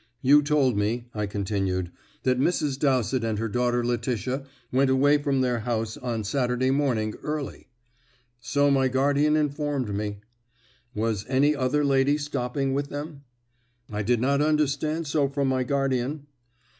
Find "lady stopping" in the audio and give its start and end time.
11.85-12.73